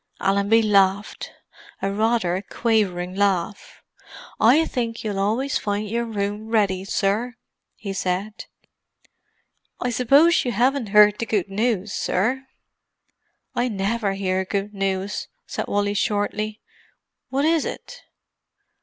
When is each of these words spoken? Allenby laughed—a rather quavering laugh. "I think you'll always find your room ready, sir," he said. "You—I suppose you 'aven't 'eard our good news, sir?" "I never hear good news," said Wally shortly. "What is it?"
Allenby 0.19 0.63
laughed—a 0.63 1.91
rather 1.91 2.43
quavering 2.49 3.13
laugh. 3.13 3.83
"I 4.39 4.65
think 4.65 5.03
you'll 5.03 5.19
always 5.19 5.59
find 5.59 5.87
your 5.87 6.05
room 6.05 6.47
ready, 6.47 6.83
sir," 6.85 7.35
he 7.75 7.93
said. 7.93 8.45
"You—I 9.79 9.89
suppose 9.91 10.43
you 10.43 10.53
'aven't 10.53 10.89
'eard 10.89 11.21
our 11.21 11.25
good 11.27 11.49
news, 11.49 11.93
sir?" 11.93 12.47
"I 13.53 13.67
never 13.67 14.13
hear 14.13 14.43
good 14.43 14.73
news," 14.73 15.27
said 15.45 15.67
Wally 15.67 15.93
shortly. 15.93 16.61
"What 17.29 17.45
is 17.45 17.63
it?" 17.63 18.01